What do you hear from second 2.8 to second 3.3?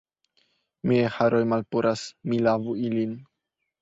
ilin.